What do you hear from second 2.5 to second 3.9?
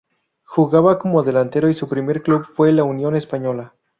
la Unión Española.